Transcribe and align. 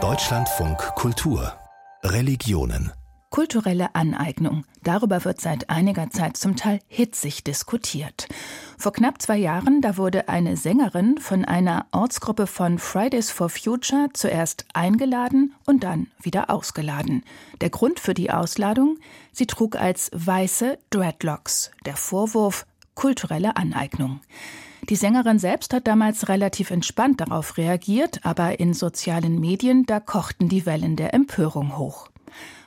Deutschlandfunk 0.00 0.78
Kultur 0.94 1.52
Religionen 2.04 2.92
Kulturelle 3.30 3.92
Aneignung. 3.96 4.64
Darüber 4.84 5.24
wird 5.24 5.40
seit 5.40 5.68
einiger 5.68 6.08
Zeit 6.10 6.36
zum 6.36 6.54
Teil 6.54 6.78
hitzig 6.86 7.42
diskutiert. 7.42 8.28
Vor 8.76 8.92
knapp 8.92 9.20
zwei 9.20 9.36
Jahren, 9.36 9.80
da 9.80 9.96
wurde 9.96 10.28
eine 10.28 10.56
Sängerin 10.56 11.18
von 11.18 11.44
einer 11.44 11.86
Ortsgruppe 11.90 12.46
von 12.46 12.78
Fridays 12.78 13.32
for 13.32 13.48
Future 13.48 14.10
zuerst 14.12 14.66
eingeladen 14.74 15.56
und 15.66 15.82
dann 15.82 16.06
wieder 16.22 16.50
ausgeladen. 16.50 17.24
Der 17.60 17.70
Grund 17.70 17.98
für 17.98 18.14
die 18.14 18.30
Ausladung? 18.30 18.98
Sie 19.32 19.48
trug 19.48 19.74
als 19.74 20.12
weiße 20.14 20.78
Dreadlocks. 20.90 21.72
Der 21.84 21.96
Vorwurf 21.96 22.64
kulturelle 22.94 23.56
Aneignung. 23.56 24.20
Die 24.82 24.96
Sängerin 24.96 25.38
selbst 25.38 25.74
hat 25.74 25.86
damals 25.86 26.28
relativ 26.28 26.70
entspannt 26.70 27.20
darauf 27.20 27.56
reagiert, 27.58 28.20
aber 28.24 28.60
in 28.60 28.74
sozialen 28.74 29.38
Medien, 29.40 29.84
da 29.86 30.00
kochten 30.00 30.48
die 30.48 30.66
Wellen 30.66 30.96
der 30.96 31.14
Empörung 31.14 31.76
hoch. 31.76 32.08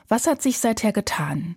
Was 0.08 0.26
hat 0.26 0.42
sich 0.42 0.58
seither 0.58 0.92
getan? 0.92 1.56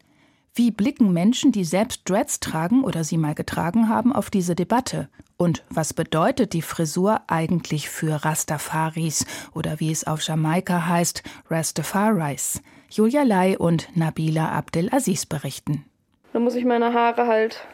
Wie 0.54 0.72
blicken 0.72 1.12
Menschen, 1.12 1.52
die 1.52 1.66
selbst 1.66 2.10
Dreads 2.10 2.40
tragen 2.40 2.84
oder 2.84 3.04
sie 3.04 3.18
mal 3.18 3.36
getragen 3.36 3.90
haben, 3.90 4.14
auf 4.14 4.30
diese 4.30 4.56
Debatte? 4.56 5.10
Und 5.38 5.66
was 5.70 5.94
bedeutet 5.94 6.54
die 6.54 6.62
Frisur 6.62 7.20
eigentlich 7.28 7.90
für 7.90 8.24
Rastafaris 8.24 9.26
oder 9.54 9.82
wie 9.82 9.92
es 9.92 10.08
auf 10.08 10.22
Jamaika 10.22 10.88
heißt, 10.88 11.24
Rastafaris? 11.50 12.62
Julia 12.90 13.24
Lai 13.24 13.58
und 13.58 13.90
Nabila 13.96 14.50
Abdelaziz 14.50 15.26
berichten. 15.26 15.84
Dann 16.32 16.44
muss 16.44 16.56
ich 16.56 16.64
meine 16.64 16.94
Haare 16.94 17.28
halt, 17.28 17.66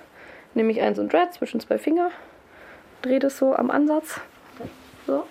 nehme 0.56 0.72
ich 0.72 0.82
eins 0.82 0.98
und 0.98 1.14
Dread 1.14 1.34
zwischen 1.34 1.60
zwei 1.60 1.78
Finger, 1.78 2.10
drehe 3.02 3.20
das 3.20 3.38
so 3.38 3.56
am 3.56 3.72
Ansatz. 3.72 4.20
So. 5.08 5.24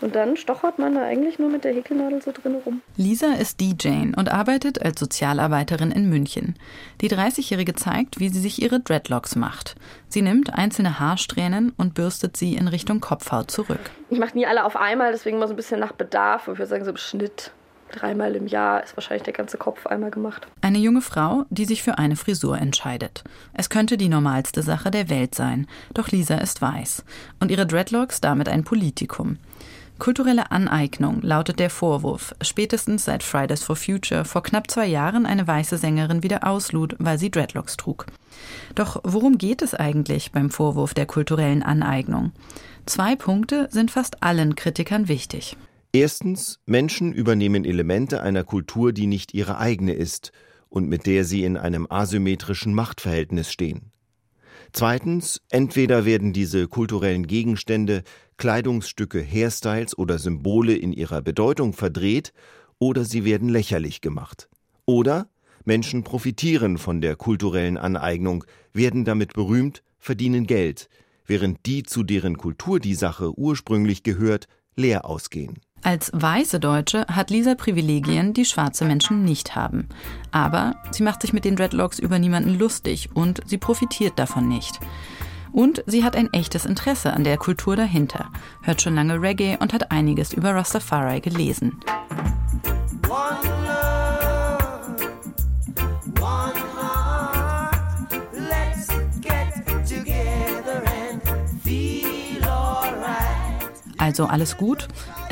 Und 0.00 0.14
dann 0.14 0.36
stochert 0.36 0.78
man 0.78 0.94
da 0.94 1.02
eigentlich 1.02 1.40
nur 1.40 1.50
mit 1.50 1.64
der 1.64 1.74
Häkelnadel 1.74 2.22
so 2.22 2.30
drin 2.30 2.54
rum. 2.64 2.82
Lisa 2.96 3.32
ist 3.32 3.60
DJ 3.60 4.12
und 4.16 4.30
arbeitet 4.30 4.80
als 4.80 5.00
Sozialarbeiterin 5.00 5.90
in 5.90 6.08
München. 6.08 6.54
Die 7.00 7.10
30-Jährige 7.10 7.74
zeigt, 7.74 8.20
wie 8.20 8.28
sie 8.28 8.38
sich 8.38 8.62
ihre 8.62 8.78
Dreadlocks 8.78 9.34
macht. 9.34 9.74
Sie 10.08 10.22
nimmt 10.22 10.54
einzelne 10.54 11.00
Haarsträhnen 11.00 11.72
und 11.76 11.94
bürstet 11.94 12.36
sie 12.36 12.54
in 12.54 12.68
Richtung 12.68 13.00
Kopfhaut 13.00 13.50
zurück. 13.50 13.90
Ich 14.08 14.20
mache 14.20 14.36
nie 14.36 14.46
alle 14.46 14.64
auf 14.64 14.76
einmal, 14.76 15.10
deswegen 15.10 15.38
mal 15.38 15.48
so 15.48 15.54
ein 15.54 15.56
bisschen 15.56 15.80
nach 15.80 15.92
Bedarf. 15.92 16.42
Ich 16.42 16.58
würde 16.58 16.66
sagen, 16.66 16.84
so 16.84 16.90
im 16.90 16.96
Schnitt 16.96 17.50
dreimal 17.92 18.34
im 18.36 18.46
Jahr 18.46 18.82
ist 18.82 18.96
wahrscheinlich 18.96 19.24
der 19.24 19.32
ganze 19.32 19.58
Kopf 19.58 19.86
einmal 19.86 20.10
gemacht. 20.10 20.46
Eine 20.60 20.78
junge 20.78 21.02
Frau, 21.02 21.44
die 21.50 21.64
sich 21.64 21.82
für 21.82 21.98
eine 21.98 22.16
Frisur 22.16 22.58
entscheidet. 22.58 23.24
Es 23.52 23.70
könnte 23.70 23.96
die 23.96 24.08
normalste 24.08 24.62
Sache 24.62 24.90
der 24.90 25.08
Welt 25.08 25.34
sein, 25.34 25.66
doch 25.94 26.08
Lisa 26.08 26.36
ist 26.36 26.62
weiß 26.62 27.04
und 27.40 27.50
ihre 27.50 27.66
Dreadlocks 27.66 28.20
damit 28.20 28.48
ein 28.48 28.64
Politikum. 28.64 29.38
Kulturelle 29.98 30.52
Aneignung 30.52 31.22
lautet 31.22 31.58
der 31.58 31.70
Vorwurf, 31.70 32.32
spätestens 32.40 33.04
seit 33.04 33.24
Fridays 33.24 33.64
for 33.64 33.74
Future 33.74 34.24
vor 34.24 34.44
knapp 34.44 34.70
zwei 34.70 34.86
Jahren 34.86 35.26
eine 35.26 35.44
weiße 35.44 35.76
Sängerin 35.76 36.22
wieder 36.22 36.46
auslud, 36.46 36.94
weil 37.00 37.18
sie 37.18 37.32
Dreadlocks 37.32 37.76
trug. 37.76 38.06
Doch 38.76 39.00
worum 39.02 39.38
geht 39.38 39.60
es 39.60 39.74
eigentlich 39.74 40.30
beim 40.30 40.50
Vorwurf 40.50 40.94
der 40.94 41.06
kulturellen 41.06 41.64
Aneignung? 41.64 42.30
Zwei 42.86 43.16
Punkte 43.16 43.68
sind 43.72 43.90
fast 43.90 44.22
allen 44.22 44.54
Kritikern 44.54 45.08
wichtig. 45.08 45.56
Erstens, 45.92 46.60
Menschen 46.66 47.12
übernehmen 47.12 47.64
Elemente 47.64 48.20
einer 48.20 48.44
Kultur, 48.44 48.92
die 48.92 49.06
nicht 49.06 49.32
ihre 49.32 49.58
eigene 49.58 49.94
ist 49.94 50.32
und 50.68 50.88
mit 50.88 51.06
der 51.06 51.24
sie 51.24 51.44
in 51.44 51.56
einem 51.56 51.86
asymmetrischen 51.88 52.74
Machtverhältnis 52.74 53.50
stehen. 53.50 53.90
Zweitens, 54.72 55.40
entweder 55.48 56.04
werden 56.04 56.34
diese 56.34 56.68
kulturellen 56.68 57.26
Gegenstände, 57.26 58.02
Kleidungsstücke, 58.36 59.22
Hairstyles 59.22 59.96
oder 59.96 60.18
Symbole 60.18 60.74
in 60.74 60.92
ihrer 60.92 61.22
Bedeutung 61.22 61.72
verdreht, 61.72 62.32
oder 62.78 63.04
sie 63.04 63.24
werden 63.24 63.48
lächerlich 63.48 64.02
gemacht. 64.02 64.48
Oder 64.84 65.28
Menschen 65.64 66.04
profitieren 66.04 66.78
von 66.78 67.00
der 67.00 67.16
kulturellen 67.16 67.76
Aneignung, 67.76 68.44
werden 68.72 69.04
damit 69.04 69.32
berühmt, 69.32 69.82
verdienen 69.98 70.46
Geld, 70.46 70.88
während 71.26 71.64
die, 71.66 71.82
zu 71.82 72.02
deren 72.02 72.36
Kultur 72.36 72.78
die 72.78 72.94
Sache 72.94 73.36
ursprünglich 73.38 74.02
gehört, 74.02 74.48
leer 74.76 75.04
ausgehen. 75.06 75.58
Als 75.82 76.10
weiße 76.12 76.60
Deutsche 76.60 77.06
hat 77.06 77.30
Lisa 77.30 77.54
Privilegien, 77.54 78.34
die 78.34 78.44
schwarze 78.44 78.84
Menschen 78.84 79.24
nicht 79.24 79.54
haben. 79.54 79.88
Aber 80.32 80.74
sie 80.90 81.02
macht 81.02 81.22
sich 81.22 81.32
mit 81.32 81.44
den 81.44 81.56
Dreadlocks 81.56 81.98
über 81.98 82.18
niemanden 82.18 82.58
lustig 82.58 83.10
und 83.14 83.40
sie 83.46 83.58
profitiert 83.58 84.18
davon 84.18 84.48
nicht. 84.48 84.80
Und 85.52 85.82
sie 85.86 86.04
hat 86.04 86.16
ein 86.16 86.32
echtes 86.32 86.66
Interesse 86.66 87.12
an 87.12 87.24
der 87.24 87.38
Kultur 87.38 87.76
dahinter, 87.76 88.30
hört 88.62 88.82
schon 88.82 88.94
lange 88.94 89.20
Reggae 89.20 89.56
und 89.58 89.72
hat 89.72 89.90
einiges 89.90 90.32
über 90.32 90.54
Rastafari 90.54 91.20
gelesen. 91.20 91.80
Also 103.98 104.26
alles 104.26 104.56
gut. 104.56 104.88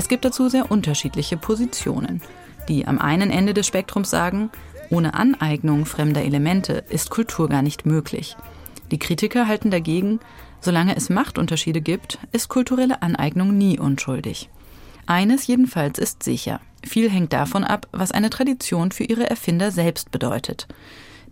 Es 0.06 0.08
gibt 0.08 0.24
dazu 0.24 0.48
sehr 0.48 0.70
unterschiedliche 0.70 1.36
Positionen. 1.36 2.22
Die 2.68 2.86
am 2.86 3.00
einen 3.00 3.28
Ende 3.28 3.54
des 3.54 3.66
Spektrums 3.66 4.08
sagen, 4.08 4.50
ohne 4.88 5.14
Aneignung 5.14 5.84
fremder 5.84 6.22
Elemente 6.22 6.84
ist 6.88 7.10
Kultur 7.10 7.48
gar 7.48 7.60
nicht 7.60 7.86
möglich. 7.86 8.36
Die 8.92 9.00
Kritiker 9.00 9.48
halten 9.48 9.72
dagegen, 9.72 10.20
solange 10.60 10.94
es 10.94 11.08
Machtunterschiede 11.10 11.80
gibt, 11.80 12.20
ist 12.30 12.48
kulturelle 12.48 13.02
Aneignung 13.02 13.58
nie 13.58 13.80
unschuldig. 13.80 14.48
Eines 15.06 15.48
jedenfalls 15.48 15.98
ist 15.98 16.22
sicher. 16.22 16.60
Viel 16.84 17.10
hängt 17.10 17.32
davon 17.32 17.64
ab, 17.64 17.88
was 17.90 18.12
eine 18.12 18.30
Tradition 18.30 18.92
für 18.92 19.02
ihre 19.02 19.28
Erfinder 19.28 19.72
selbst 19.72 20.12
bedeutet. 20.12 20.68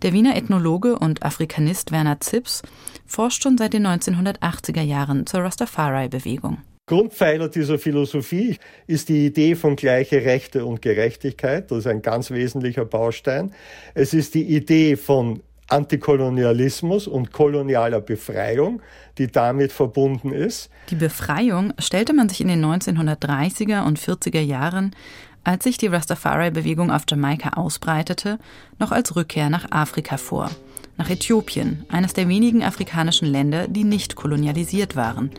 Der 0.01 0.11
Wiener 0.11 0.35
Ethnologe 0.35 0.99
und 0.99 1.23
Afrikanist 1.23 1.93
Werner 1.93 2.19
Zips 2.19 2.61
forscht 3.05 3.41
schon 3.41 3.57
seit 3.57 3.71
den 3.71 3.87
1980er 3.87 4.81
Jahren 4.81 5.25
zur 5.25 5.45
Rastafari-Bewegung. 5.45 6.57
Grundpfeiler 6.87 7.49
dieser 7.49 7.79
Philosophie 7.79 8.59
ist 8.85 9.09
die 9.09 9.25
Idee 9.25 9.55
von 9.55 9.75
gleiche 9.75 10.23
Rechte 10.23 10.65
und 10.65 10.83
Gerechtigkeit. 10.83 11.71
Das 11.71 11.79
ist 11.79 11.87
ein 11.87 12.03
ganz 12.03 12.29
wesentlicher 12.29 12.85
Baustein. 12.85 13.53
Es 13.95 14.13
ist 14.13 14.35
die 14.35 14.43
Idee 14.55 14.95
von 14.95 15.41
Antikolonialismus 15.67 17.07
und 17.07 17.31
kolonialer 17.31 18.01
Befreiung, 18.01 18.83
die 19.17 19.25
damit 19.25 19.71
verbunden 19.71 20.31
ist. 20.31 20.69
Die 20.91 20.95
Befreiung 20.95 21.73
stellte 21.79 22.13
man 22.13 22.29
sich 22.29 22.41
in 22.41 22.49
den 22.49 22.63
1930er 22.63 23.83
und 23.83 23.99
40er 23.99 24.41
Jahren, 24.41 24.95
als 25.43 25.63
sich 25.63 25.79
die 25.79 25.87
Rastafari-Bewegung 25.87 26.91
auf 26.91 27.05
Jamaika 27.09 27.57
ausbreitete, 27.57 28.37
noch 28.77 28.91
als 28.91 29.15
Rückkehr 29.15 29.49
nach 29.49 29.71
Afrika 29.71 30.17
vor. 30.17 30.51
Nach 30.97 31.09
Äthiopien, 31.09 31.85
eines 31.89 32.13
der 32.13 32.29
wenigen 32.29 32.63
afrikanischen 32.63 33.27
Länder, 33.27 33.67
die 33.67 33.83
nicht 33.83 34.15
kolonialisiert 34.15 34.95
waren. 34.95 35.29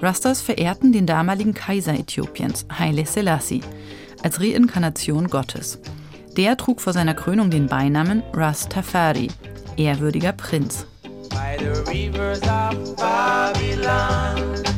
Rastas 0.00 0.40
verehrten 0.40 0.92
den 0.92 1.06
damaligen 1.06 1.54
Kaiser 1.54 1.94
Äthiopiens, 1.94 2.66
Haile 2.78 3.06
Selassie, 3.06 3.62
als 4.22 4.40
Reinkarnation 4.40 5.28
Gottes. 5.28 5.78
Der 6.36 6.56
trug 6.56 6.80
vor 6.80 6.92
seiner 6.92 7.14
Krönung 7.14 7.50
den 7.50 7.66
Beinamen 7.66 8.22
Rastafari, 8.32 9.28
ehrwürdiger 9.76 10.32
Prinz. 10.32 10.86
By 11.30 11.58
the 11.58 11.90
rivers 11.90 12.40
of 12.42 12.96
Babylon, 12.96 14.73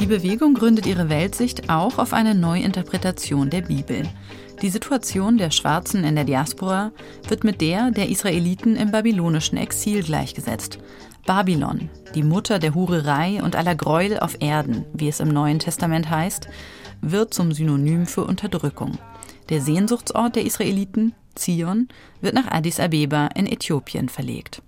Die 0.00 0.06
Bewegung 0.06 0.54
gründet 0.54 0.86
ihre 0.86 1.08
Weltsicht 1.08 1.70
auch 1.70 1.98
auf 1.98 2.12
eine 2.12 2.34
Neuinterpretation 2.34 3.50
der 3.50 3.62
Bibel. 3.62 4.08
Die 4.62 4.70
Situation 4.70 5.38
der 5.38 5.50
Schwarzen 5.50 6.04
in 6.04 6.14
der 6.14 6.24
Diaspora 6.24 6.92
wird 7.26 7.42
mit 7.42 7.60
der 7.60 7.90
der 7.90 8.08
Israeliten 8.08 8.76
im 8.76 8.92
babylonischen 8.92 9.58
Exil 9.58 10.04
gleichgesetzt. 10.04 10.78
Babylon, 11.26 11.90
die 12.14 12.22
Mutter 12.22 12.60
der 12.60 12.74
Hurerei 12.74 13.42
und 13.42 13.56
aller 13.56 13.74
Gräuel 13.74 14.20
auf 14.20 14.40
Erden, 14.40 14.84
wie 14.94 15.08
es 15.08 15.18
im 15.18 15.28
Neuen 15.28 15.58
Testament 15.58 16.08
heißt, 16.08 16.48
wird 17.00 17.34
zum 17.34 17.52
Synonym 17.52 18.06
für 18.06 18.24
Unterdrückung. 18.24 18.98
Der 19.48 19.60
Sehnsuchtsort 19.60 20.36
der 20.36 20.44
Israeliten, 20.44 21.12
Zion, 21.34 21.88
wird 22.20 22.34
nach 22.34 22.50
Addis 22.50 22.78
Abeba 22.78 23.28
in 23.34 23.46
Äthiopien 23.46 24.08
verlegt. 24.08 24.62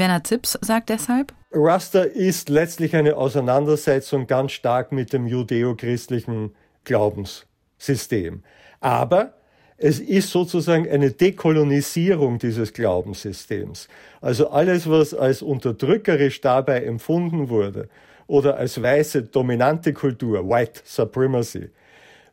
Werner 0.00 0.24
Zips 0.24 0.58
sagt 0.62 0.88
deshalb, 0.88 1.34
Rasta 1.52 2.02
ist 2.02 2.48
letztlich 2.48 2.96
eine 2.96 3.16
Auseinandersetzung 3.16 4.26
ganz 4.26 4.52
stark 4.52 4.92
mit 4.92 5.12
dem 5.12 5.26
judeo-christlichen 5.26 6.54
Glaubenssystem. 6.84 8.42
Aber 8.80 9.34
es 9.76 10.00
ist 10.00 10.30
sozusagen 10.30 10.88
eine 10.88 11.10
Dekolonisierung 11.10 12.38
dieses 12.38 12.72
Glaubenssystems. 12.72 13.88
Also 14.22 14.48
alles, 14.48 14.88
was 14.88 15.12
als 15.12 15.42
unterdrückerisch 15.42 16.40
dabei 16.40 16.82
empfunden 16.84 17.50
wurde 17.50 17.90
oder 18.26 18.56
als 18.56 18.80
weiße 18.80 19.24
dominante 19.24 19.92
Kultur, 19.92 20.48
White 20.48 20.80
Supremacy, 20.84 21.68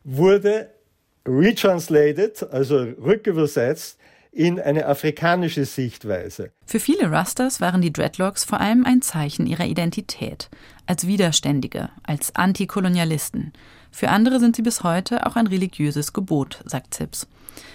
wurde 0.04 0.70
retranslated, 1.26 2.50
also 2.50 2.78
rückübersetzt, 2.78 3.98
in 4.38 4.60
eine 4.60 4.86
afrikanische 4.86 5.64
Sichtweise. 5.64 6.52
Für 6.64 6.78
viele 6.78 7.10
Rastas 7.10 7.60
waren 7.60 7.82
die 7.82 7.92
Dreadlocks 7.92 8.44
vor 8.44 8.60
allem 8.60 8.84
ein 8.84 9.02
Zeichen 9.02 9.48
ihrer 9.48 9.66
Identität, 9.66 10.48
als 10.86 11.08
Widerständige, 11.08 11.88
als 12.04 12.36
Antikolonialisten. 12.36 13.52
Für 13.90 14.10
andere 14.10 14.38
sind 14.38 14.54
sie 14.54 14.62
bis 14.62 14.84
heute 14.84 15.26
auch 15.26 15.34
ein 15.34 15.48
religiöses 15.48 16.12
Gebot, 16.12 16.62
sagt 16.64 16.94
Zips. 16.94 17.26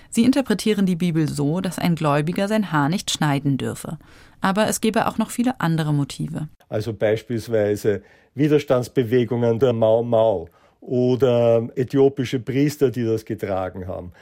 Sie 0.09 0.23
interpretieren 0.23 0.85
die 0.85 0.95
Bibel 0.95 1.27
so, 1.27 1.59
dass 1.59 1.79
ein 1.79 1.95
Gläubiger 1.95 2.47
sein 2.47 2.71
Haar 2.71 2.87
nicht 2.87 3.11
schneiden 3.11 3.57
dürfe. 3.57 3.97
Aber 4.39 4.69
es 4.69 4.79
gebe 4.79 5.07
auch 5.07 5.17
noch 5.17 5.31
viele 5.31 5.59
andere 5.59 5.93
Motive. 5.93 6.47
Also 6.69 6.93
beispielsweise 6.93 8.03
Widerstandsbewegungen 8.35 9.59
der 9.59 9.73
Mau 9.73 10.01
Mau 10.01 10.47
oder 10.79 11.67
äthiopische 11.75 12.39
Priester, 12.39 12.89
die 12.89 13.03
das 13.03 13.25
getragen 13.25 13.85
haben 13.85 14.13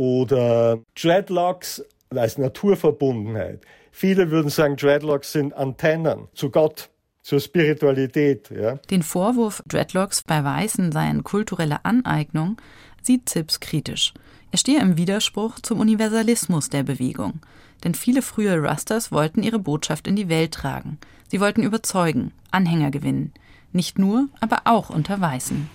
oder 0.00 0.78
Dreadlocks 0.98 1.84
als 2.08 2.38
Naturverbundenheit. 2.38 3.60
Viele 3.92 4.30
würden 4.30 4.48
sagen, 4.48 4.76
Dreadlocks 4.76 5.32
sind 5.32 5.52
Antennen 5.52 6.28
zu 6.32 6.48
Gott, 6.48 6.88
zur 7.20 7.38
Spiritualität. 7.38 8.48
Ja. 8.48 8.76
Den 8.90 9.02
Vorwurf, 9.02 9.62
Dreadlocks 9.66 10.22
bei 10.22 10.42
Weißen 10.42 10.90
seien 10.90 11.22
kulturelle 11.22 11.84
Aneignung, 11.84 12.56
sieht 13.02 13.28
Zips 13.28 13.60
kritisch. 13.60 14.14
Er 14.52 14.56
stehe 14.56 14.80
im 14.80 14.96
Widerspruch 14.96 15.60
zum 15.60 15.80
Universalismus 15.80 16.70
der 16.70 16.82
Bewegung. 16.82 17.40
Denn 17.84 17.94
viele 17.94 18.22
frühe 18.22 18.56
Rusters 18.58 19.12
wollten 19.12 19.42
ihre 19.42 19.58
Botschaft 19.58 20.06
in 20.06 20.16
die 20.16 20.30
Welt 20.30 20.52
tragen. 20.52 20.96
Sie 21.28 21.40
wollten 21.40 21.62
überzeugen, 21.62 22.32
Anhänger 22.50 22.90
gewinnen. 22.90 23.34
Nicht 23.72 23.98
nur, 23.98 24.28
aber 24.40 24.62
auch 24.64 24.88
unter 24.88 25.20
Weißen. 25.20 25.68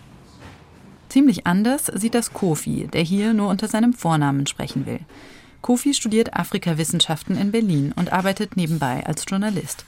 Ziemlich 1.16 1.48
anders 1.48 1.86
sieht 1.86 2.14
das 2.14 2.34
Kofi, 2.34 2.90
der 2.92 3.02
hier 3.02 3.34
nur 3.34 3.48
unter 3.48 3.70
seinem 3.70 3.94
Vornamen 3.94 4.48
sprechen 4.48 4.86
will. 4.86 5.00
Kofi 5.62 5.94
studiert 5.94 6.34
Afrikawissenschaften 6.34 7.38
in 7.38 7.54
Berlin 7.54 7.94
und 7.96 8.12
arbeitet 8.12 8.58
nebenbei 8.58 9.02
als 9.06 9.24
Journalist. 9.26 9.86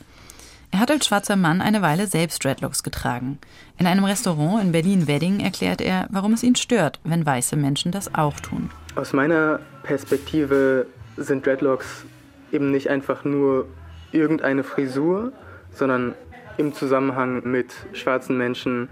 Er 0.72 0.80
hat 0.80 0.90
als 0.90 1.06
schwarzer 1.06 1.36
Mann 1.36 1.60
eine 1.60 1.82
Weile 1.82 2.08
selbst 2.08 2.46
Dreadlocks 2.46 2.82
getragen. 2.82 3.40
In 3.78 3.88
einem 3.88 4.06
Restaurant 4.06 4.64
in 4.64 4.72
Berlin-Wedding 4.72 5.42
erklärt 5.42 5.82
er, 5.82 6.08
warum 6.12 6.32
es 6.32 6.44
ihn 6.44 6.56
stört, 6.56 7.02
wenn 7.04 7.26
weiße 7.26 7.58
Menschen 7.58 7.92
das 7.92 8.16
auch 8.16 8.40
tun. 8.40 8.70
Aus 8.96 9.12
meiner 9.12 9.60
Perspektive 9.84 10.88
sind 11.18 11.46
Dreadlocks 11.46 12.06
eben 12.54 12.72
nicht 12.72 12.90
einfach 12.90 13.26
nur 13.26 13.68
irgendeine 14.14 14.64
Frisur, 14.64 15.34
sondern 15.74 16.16
im 16.56 16.74
Zusammenhang 16.74 17.42
mit 17.44 17.74
schwarzen 17.92 18.38
Menschen 18.38 18.88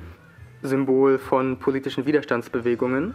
Symbol 0.67 1.17
von 1.17 1.57
politischen 1.59 2.05
Widerstandsbewegungen. 2.05 3.13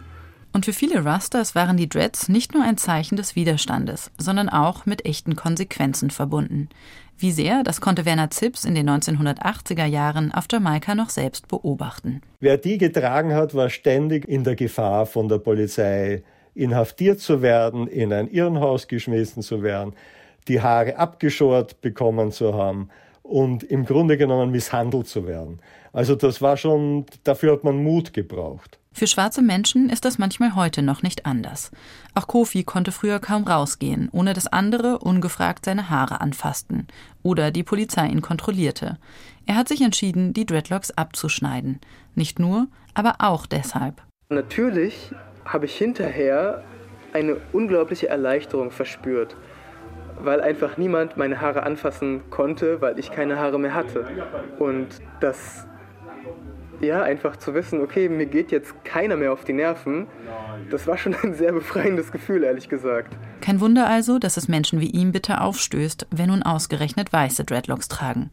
Und 0.53 0.65
für 0.65 0.73
viele 0.73 1.05
Rastas 1.05 1.55
waren 1.55 1.77
die 1.77 1.87
Dreads 1.87 2.27
nicht 2.27 2.53
nur 2.53 2.63
ein 2.63 2.77
Zeichen 2.77 3.15
des 3.15 3.35
Widerstandes, 3.35 4.11
sondern 4.17 4.49
auch 4.49 4.85
mit 4.85 5.05
echten 5.05 5.35
Konsequenzen 5.35 6.09
verbunden. 6.09 6.67
Wie 7.17 7.31
sehr, 7.31 7.63
das 7.63 7.79
konnte 7.79 8.05
Werner 8.05 8.31
Zips 8.31 8.65
in 8.65 8.75
den 8.75 8.89
1980er 8.89 9.85
Jahren 9.85 10.33
auf 10.33 10.45
Jamaika 10.51 10.95
noch 10.95 11.09
selbst 11.09 11.47
beobachten. 11.47 12.21
Wer 12.39 12.57
die 12.57 12.77
getragen 12.77 13.33
hat, 13.33 13.53
war 13.53 13.69
ständig 13.69 14.27
in 14.27 14.43
der 14.43 14.55
Gefahr, 14.55 15.05
von 15.05 15.29
der 15.29 15.37
Polizei 15.37 16.23
inhaftiert 16.53 17.19
zu 17.19 17.41
werden, 17.41 17.87
in 17.87 18.11
ein 18.11 18.27
Irrenhaus 18.27 18.87
geschmissen 18.87 19.43
zu 19.43 19.63
werden, 19.63 19.93
die 20.47 20.61
Haare 20.61 20.97
abgeschort 20.97 21.79
bekommen 21.81 22.31
zu 22.31 22.55
haben 22.55 22.89
und 23.23 23.63
im 23.63 23.85
Grunde 23.85 24.17
genommen 24.17 24.51
misshandelt 24.51 25.07
zu 25.07 25.27
werden. 25.27 25.59
Also 25.93 26.15
das 26.15 26.41
war 26.41 26.57
schon, 26.57 27.05
dafür 27.23 27.53
hat 27.53 27.63
man 27.63 27.83
Mut 27.83 28.13
gebraucht. 28.13 28.79
Für 28.93 29.07
schwarze 29.07 29.41
Menschen 29.41 29.89
ist 29.89 30.03
das 30.03 30.17
manchmal 30.17 30.55
heute 30.55 30.81
noch 30.81 31.01
nicht 31.01 31.25
anders. 31.25 31.71
Auch 32.13 32.27
Kofi 32.27 32.63
konnte 32.63 32.91
früher 32.91 33.19
kaum 33.19 33.45
rausgehen, 33.45 34.09
ohne 34.11 34.33
dass 34.33 34.47
andere 34.47 34.99
ungefragt 34.99 35.63
seine 35.63 35.89
Haare 35.89 36.19
anfassten 36.19 36.87
oder 37.23 37.51
die 37.51 37.63
Polizei 37.63 38.07
ihn 38.07 38.21
kontrollierte. 38.21 38.97
Er 39.45 39.55
hat 39.55 39.69
sich 39.69 39.81
entschieden, 39.81 40.33
die 40.33 40.45
Dreadlocks 40.45 40.91
abzuschneiden. 40.91 41.79
Nicht 42.15 42.37
nur, 42.37 42.67
aber 42.93 43.15
auch 43.19 43.45
deshalb. 43.45 44.01
Natürlich 44.29 45.11
habe 45.45 45.65
ich 45.65 45.75
hinterher 45.77 46.63
eine 47.13 47.37
unglaubliche 47.53 48.09
Erleichterung 48.09 48.71
verspürt 48.71 49.35
weil 50.23 50.41
einfach 50.41 50.77
niemand 50.77 51.17
meine 51.17 51.41
Haare 51.41 51.63
anfassen 51.63 52.21
konnte, 52.29 52.81
weil 52.81 52.99
ich 52.99 53.11
keine 53.11 53.37
Haare 53.37 53.59
mehr 53.59 53.73
hatte. 53.73 54.05
Und 54.59 54.87
das, 55.19 55.67
ja, 56.79 57.03
einfach 57.03 57.37
zu 57.37 57.53
wissen, 57.53 57.81
okay, 57.81 58.09
mir 58.09 58.25
geht 58.25 58.51
jetzt 58.51 58.83
keiner 58.83 59.15
mehr 59.15 59.33
auf 59.33 59.43
die 59.43 59.53
Nerven, 59.53 60.07
das 60.69 60.87
war 60.87 60.97
schon 60.97 61.15
ein 61.23 61.33
sehr 61.33 61.51
befreiendes 61.51 62.11
Gefühl, 62.11 62.43
ehrlich 62.43 62.69
gesagt. 62.69 63.15
Kein 63.41 63.59
Wunder 63.59 63.87
also, 63.87 64.19
dass 64.19 64.37
es 64.37 64.47
Menschen 64.47 64.79
wie 64.79 64.89
ihm 64.89 65.11
bitter 65.11 65.41
aufstößt, 65.41 66.07
wenn 66.11 66.27
nun 66.29 66.43
ausgerechnet 66.43 67.11
weiße 67.11 67.43
Dreadlocks 67.43 67.87
tragen. 67.87 68.29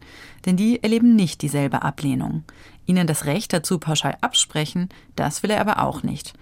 Denn 0.46 0.56
die 0.56 0.82
erleben 0.82 1.16
nicht 1.16 1.42
dieselbe 1.42 1.82
Ablehnung. 1.82 2.44
Ihnen 2.86 3.06
das 3.06 3.26
Recht 3.26 3.52
dazu 3.52 3.78
pauschal 3.78 4.16
absprechen, 4.20 4.88
das 5.16 5.42
will 5.42 5.50
er 5.50 5.60
aber 5.60 5.82
auch 5.82 6.02
nicht. 6.02 6.34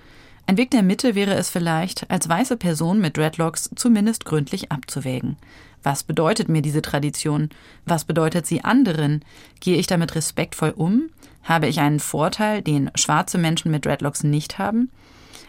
Ein 0.49 0.59
Weg 0.59 0.71
der 0.71 0.85
Mitte 0.85 1.17
wäre 1.17 1.35
es 1.35 1.51
vielleicht, 1.51 2.09
als 2.09 2.29
weiße 2.29 2.57
Person 2.57 3.01
mit 3.01 3.17
Dreadlocks 3.17 3.69
zumindest 3.75 4.25
gründlich 4.25 4.71
abzuwägen. 4.71 5.37
Was 5.83 6.05
bedeutet 6.05 6.49
mir 6.49 6.63
diese 6.63 6.83
Tradition? 6.83 7.51
Was 7.85 8.05
bedeutet 8.05 8.47
sie 8.47 8.63
anderen? 8.63 9.25
Gehe 9.59 9.77
ich 9.77 9.89
damit 9.89 10.15
respektvoll 10.15 10.71
um? 10.71 11.11
Habe 11.43 11.67
ich 11.67 11.81
einen 11.81 11.99
Vorteil, 11.99 12.63
den 12.63 12.93
schwarze 12.95 13.39
Menschen 13.39 13.73
mit 13.73 13.85
Dreadlocks 13.85 14.23
nicht 14.23 14.59
haben? 14.59 14.91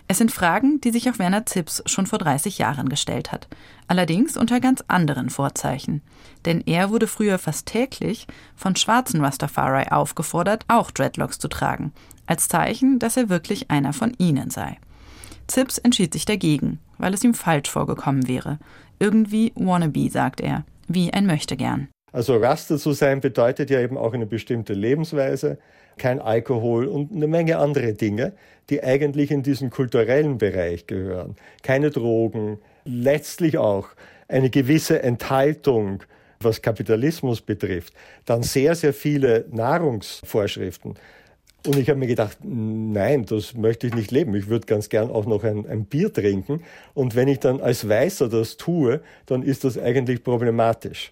Es 0.07 0.17
sind 0.17 0.31
Fragen, 0.31 0.81
die 0.81 0.91
sich 0.91 1.07
auch 1.09 1.19
Werner 1.19 1.45
Zips 1.45 1.83
schon 1.85 2.07
vor 2.07 2.17
30 2.17 2.57
Jahren 2.57 2.89
gestellt 2.89 3.31
hat. 3.31 3.47
Allerdings 3.87 4.35
unter 4.35 4.59
ganz 4.59 4.83
anderen 4.87 5.29
Vorzeichen. 5.29 6.01
Denn 6.45 6.63
er 6.65 6.89
wurde 6.89 7.07
früher 7.07 7.37
fast 7.37 7.67
täglich 7.67 8.25
von 8.55 8.75
schwarzen 8.75 9.23
Rastafari 9.23 9.89
aufgefordert, 9.91 10.65
auch 10.69 10.89
Dreadlocks 10.89 11.37
zu 11.37 11.49
tragen. 11.49 11.91
Als 12.25 12.47
Zeichen, 12.47 12.97
dass 12.97 13.15
er 13.15 13.29
wirklich 13.29 13.69
einer 13.69 13.93
von 13.93 14.13
ihnen 14.17 14.49
sei. 14.49 14.77
Zips 15.47 15.77
entschied 15.77 16.13
sich 16.13 16.25
dagegen, 16.25 16.79
weil 16.97 17.13
es 17.13 17.23
ihm 17.23 17.33
falsch 17.33 17.69
vorgekommen 17.69 18.27
wäre. 18.27 18.59
Irgendwie 18.99 19.51
wannabe, 19.55 20.09
sagt 20.09 20.41
er, 20.41 20.65
wie 20.87 21.11
ein 21.13 21.25
Möchtegern. 21.25 21.87
Also 22.11 22.37
Raster 22.37 22.77
zu 22.77 22.93
sein 22.93 23.21
bedeutet 23.21 23.69
ja 23.69 23.79
eben 23.81 23.97
auch 23.97 24.13
eine 24.13 24.25
bestimmte 24.25 24.73
Lebensweise, 24.73 25.57
kein 25.97 26.19
Alkohol 26.19 26.85
und 26.85 27.11
eine 27.11 27.27
Menge 27.27 27.57
andere 27.57 27.93
Dinge, 27.93 28.33
die 28.69 28.83
eigentlich 28.83 29.31
in 29.31 29.43
diesen 29.43 29.69
kulturellen 29.69 30.37
Bereich 30.37 30.87
gehören. 30.87 31.35
Keine 31.63 31.89
Drogen, 31.91 32.59
letztlich 32.85 33.57
auch 33.57 33.89
eine 34.27 34.49
gewisse 34.49 35.01
Enthaltung, 35.03 36.03
was 36.39 36.61
Kapitalismus 36.61 37.41
betrifft. 37.41 37.93
Dann 38.25 38.43
sehr, 38.43 38.75
sehr 38.75 38.93
viele 38.93 39.45
Nahrungsvorschriften. 39.51 40.95
Und 41.67 41.77
ich 41.77 41.89
habe 41.89 41.99
mir 41.99 42.07
gedacht, 42.07 42.37
nein, 42.43 43.25
das 43.25 43.53
möchte 43.53 43.87
ich 43.87 43.93
nicht 43.93 44.09
leben. 44.09 44.33
Ich 44.35 44.47
würde 44.47 44.65
ganz 44.65 44.87
gern 44.87 45.11
auch 45.11 45.25
noch 45.25 45.43
ein, 45.43 45.67
ein, 45.67 45.83
Bier 45.83 46.13
trinken. 46.13 46.63
Und 46.93 47.13
wenn 47.13 47.27
ich 47.27 47.39
dann 47.39 47.59
als 47.59 47.89
Weißer 47.89 48.29
das 48.29 48.55
tue, 48.55 49.01
dann 49.25 49.43
ist 49.43 49.65
das 49.65 49.77
eigentlich 49.77 50.23
problematisch. 50.23 51.11